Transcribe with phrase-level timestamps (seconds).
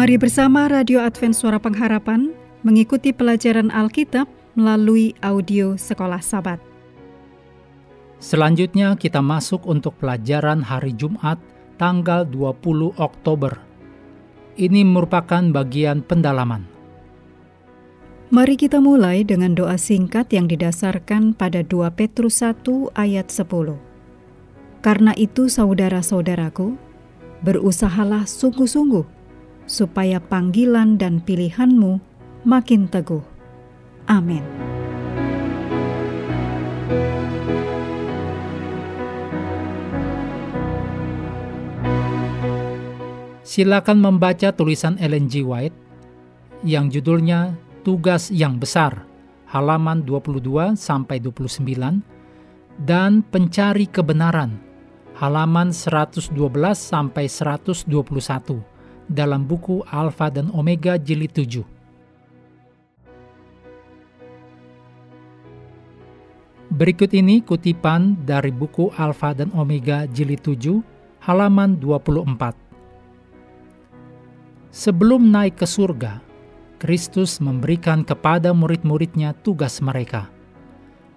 [0.00, 2.32] Mari bersama Radio Advent Suara Pengharapan
[2.64, 4.24] mengikuti pelajaran Alkitab
[4.56, 6.69] melalui audio Sekolah Sabat.
[8.20, 11.40] Selanjutnya kita masuk untuk pelajaran hari Jumat
[11.80, 13.56] tanggal 20 Oktober.
[14.60, 16.68] Ini merupakan bagian pendalaman.
[18.28, 23.80] Mari kita mulai dengan doa singkat yang didasarkan pada 2 Petrus 1 ayat 10.
[24.84, 26.76] Karena itu saudara-saudaraku,
[27.40, 29.08] berusahalah sungguh-sungguh
[29.64, 31.98] supaya panggilan dan pilihanmu
[32.44, 33.24] makin teguh.
[34.06, 34.44] Amin.
[43.50, 45.42] Silakan membaca tulisan Ellen G.
[45.42, 45.74] White
[46.62, 49.02] yang judulnya Tugas yang Besar,
[49.50, 51.98] halaman 22 sampai 29
[52.86, 54.54] dan Pencari Kebenaran,
[55.18, 56.30] halaman 112
[56.78, 57.90] sampai 121
[59.10, 61.66] dalam buku Alfa dan Omega jilid 7.
[66.70, 70.78] Berikut ini kutipan dari buku Alfa dan Omega jilid 7
[71.26, 72.59] halaman 24.
[74.70, 76.22] Sebelum naik ke surga,
[76.78, 80.30] Kristus memberikan kepada murid-muridnya tugas mereka.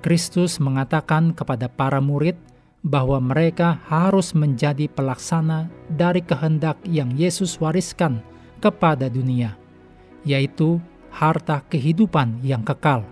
[0.00, 2.40] Kristus mengatakan kepada para murid
[2.80, 8.24] bahwa mereka harus menjadi pelaksana dari kehendak yang Yesus wariskan
[8.64, 9.60] kepada dunia,
[10.24, 10.80] yaitu
[11.12, 13.04] harta kehidupan yang kekal.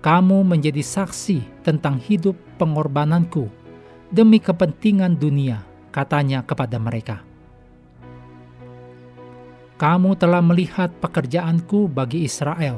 [0.00, 3.44] Kamu menjadi saksi tentang hidup pengorbananku
[4.08, 7.28] demi kepentingan dunia, katanya kepada mereka
[9.80, 12.76] kamu telah melihat pekerjaanku bagi Israel.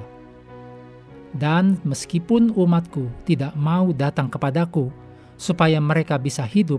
[1.35, 4.95] Dan meskipun umatku tidak mau datang kepadaku
[5.35, 6.79] supaya mereka bisa hidup,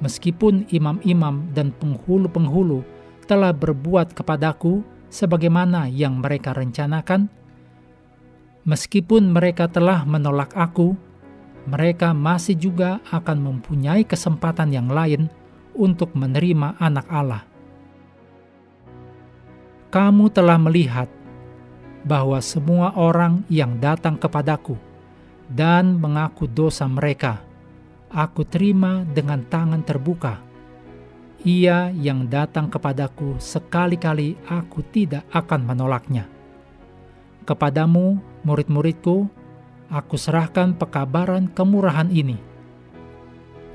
[0.00, 2.80] meskipun imam-imam dan penghulu-penghulu
[3.28, 4.80] telah berbuat kepadaku
[5.12, 7.28] sebagaimana yang mereka rencanakan,
[8.64, 10.96] meskipun mereka telah menolak aku,
[11.68, 15.28] mereka masih juga akan mempunyai kesempatan yang lain
[15.76, 17.51] untuk menerima anak Allah
[19.92, 21.04] kamu telah melihat
[22.00, 24.80] bahwa semua orang yang datang kepadaku
[25.52, 27.44] dan mengaku dosa mereka,
[28.08, 30.40] aku terima dengan tangan terbuka.
[31.44, 36.24] Ia yang datang kepadaku sekali-kali aku tidak akan menolaknya.
[37.44, 38.16] Kepadamu,
[38.48, 39.28] murid-muridku,
[39.92, 42.40] aku serahkan pekabaran kemurahan ini.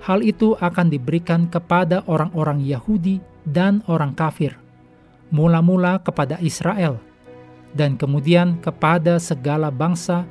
[0.02, 4.58] Hal itu akan diberikan kepada orang-orang Yahudi dan orang kafir–
[5.30, 7.00] mula-mula kepada Israel,
[7.76, 10.24] dan kemudian kepada segala bangsa,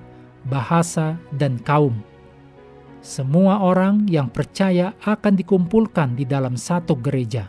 [0.48, 2.00] bahasa, dan kaum.
[3.04, 7.46] Semua orang yang percaya akan dikumpulkan di dalam satu gereja.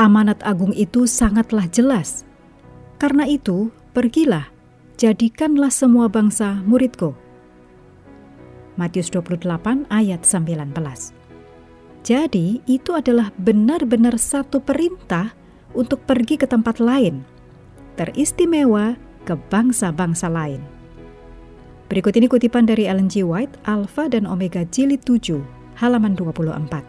[0.00, 2.24] Amanat agung itu sangatlah jelas.
[2.96, 4.48] Karena itu, pergilah,
[4.96, 7.12] jadikanlah semua bangsa muridku.
[8.80, 11.19] Matius 28 ayat 19
[12.00, 15.36] jadi, itu adalah benar-benar satu perintah
[15.76, 17.20] untuk pergi ke tempat lain,
[18.00, 18.96] teristimewa
[19.28, 20.64] ke bangsa-bangsa lain.
[21.92, 23.20] Berikut ini kutipan dari Ellen G.
[23.20, 25.44] White, Alpha dan Omega Jilid 7,
[25.76, 26.80] halaman 24.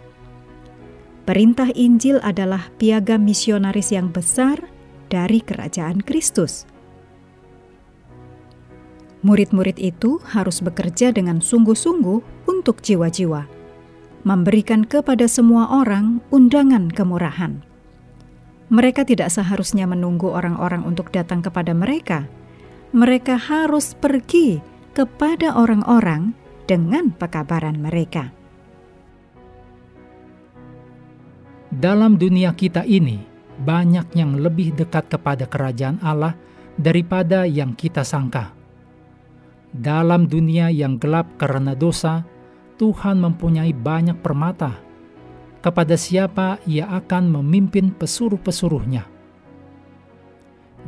[1.27, 4.63] Perintah Injil adalah piagam misionaris yang besar
[5.11, 6.65] dari kerajaan Kristus.
[9.21, 13.60] Murid-murid itu harus bekerja dengan sungguh-sungguh untuk jiwa-jiwa
[14.21, 17.61] memberikan kepada semua orang undangan kemurahan.
[18.71, 22.29] Mereka tidak seharusnya menunggu orang-orang untuk datang kepada mereka.
[22.95, 24.63] Mereka harus pergi
[24.95, 26.31] kepada orang-orang
[26.67, 28.31] dengan pekabaran mereka.
[31.71, 33.23] Dalam dunia kita ini,
[33.63, 36.35] banyak yang lebih dekat kepada kerajaan Allah
[36.75, 38.51] daripada yang kita sangka.
[39.71, 42.27] Dalam dunia yang gelap karena dosa,
[42.81, 44.73] Tuhan mempunyai banyak permata,
[45.61, 49.05] kepada siapa ia akan memimpin pesuruh-pesuruhnya.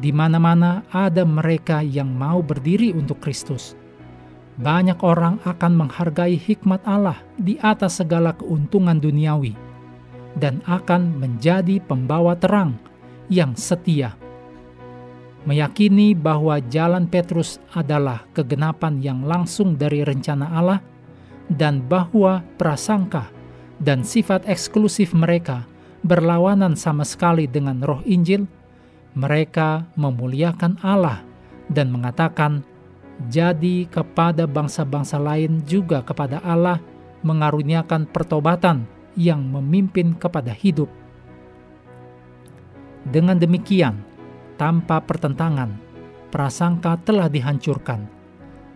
[0.02, 3.78] Di mana-mana ada mereka yang mau berdiri untuk Kristus.
[4.58, 9.54] Banyak orang akan menghargai hikmat Allah di atas segala keuntungan duniawi
[10.34, 12.74] dan akan menjadi pembawa terang
[13.30, 14.18] yang setia.
[15.46, 20.82] Meyakini bahwa jalan Petrus adalah kegenapan yang langsung dari rencana Allah–
[21.52, 23.28] dan bahwa prasangka
[23.84, 25.68] dan sifat eksklusif mereka
[26.04, 28.48] berlawanan sama sekali dengan roh Injil,
[29.16, 31.24] mereka memuliakan Allah
[31.72, 32.64] dan mengatakan,
[33.32, 36.84] "Jadi kepada bangsa-bangsa lain juga kepada Allah
[37.24, 38.84] mengaruniakan pertobatan
[39.16, 40.92] yang memimpin kepada hidup."
[43.04, 44.00] Dengan demikian,
[44.56, 45.76] tanpa pertentangan,
[46.32, 48.08] prasangka telah dihancurkan.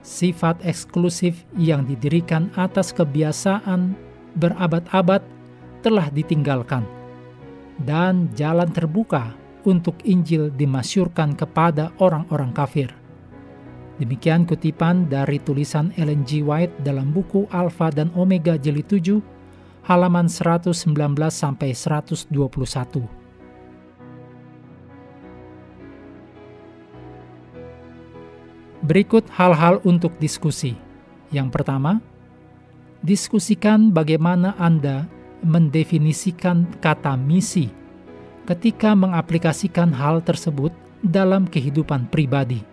[0.08, 3.92] Sifat eksklusif yang didirikan atas kebiasaan
[4.40, 5.20] berabad-abad
[5.84, 6.88] telah ditinggalkan,
[7.84, 9.36] dan jalan terbuka
[9.68, 12.88] untuk Injil dimasyurkan kepada orang-orang kafir.
[14.00, 16.40] Demikian kutipan dari tulisan Ellen G.
[16.40, 19.20] White dalam buku Alpha dan Omega jilid 7,
[19.92, 20.88] halaman 119
[28.88, 30.72] Berikut hal-hal untuk diskusi.
[31.28, 32.00] Yang pertama,
[33.04, 35.12] diskusikan bagaimana Anda
[35.44, 37.68] mendefinisikan kata misi
[38.48, 40.72] ketika mengaplikasikan hal tersebut
[41.04, 42.64] dalam kehidupan pribadi.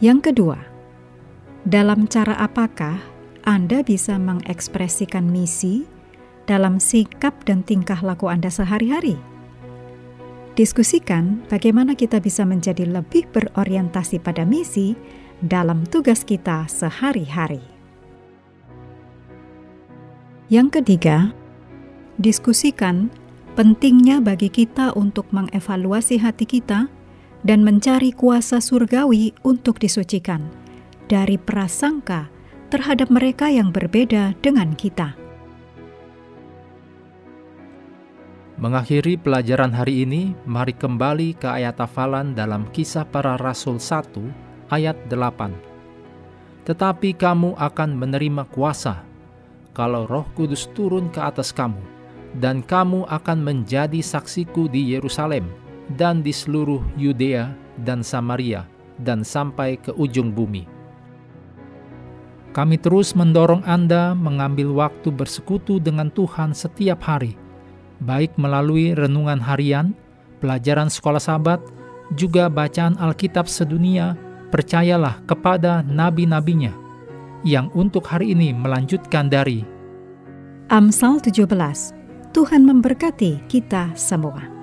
[0.00, 0.58] Yang kedua,
[1.68, 2.96] dalam cara apakah
[3.44, 5.84] Anda bisa mengekspresikan misi
[6.48, 9.29] dalam sikap dan tingkah laku Anda sehari-hari?
[10.60, 14.92] Diskusikan bagaimana kita bisa menjadi lebih berorientasi pada misi
[15.40, 17.64] dalam tugas kita sehari-hari.
[20.52, 21.32] Yang ketiga,
[22.20, 23.08] diskusikan
[23.56, 26.92] pentingnya bagi kita untuk mengevaluasi hati kita
[27.40, 30.44] dan mencari kuasa surgawi untuk disucikan
[31.08, 32.28] dari prasangka
[32.68, 35.19] terhadap mereka yang berbeda dengan kita.
[38.60, 44.20] Mengakhiri pelajaran hari ini, mari kembali ke ayat hafalan dalam kisah para rasul 1
[44.68, 46.68] ayat 8.
[46.68, 49.00] Tetapi kamu akan menerima kuasa
[49.72, 51.80] kalau roh kudus turun ke atas kamu,
[52.36, 55.48] dan kamu akan menjadi saksiku di Yerusalem
[55.96, 58.68] dan di seluruh Yudea dan Samaria
[59.00, 60.68] dan sampai ke ujung bumi.
[62.52, 67.40] Kami terus mendorong Anda mengambil waktu bersekutu dengan Tuhan setiap hari–
[68.04, 69.96] baik melalui renungan harian,
[70.40, 71.60] pelajaran sekolah sahabat,
[72.18, 74.18] juga bacaan Alkitab sedunia,
[74.50, 76.74] percayalah kepada nabi-nabinya
[77.46, 79.64] yang untuk hari ini melanjutkan dari
[80.70, 81.50] Amsal 17.
[82.30, 84.59] Tuhan memberkati kita semua.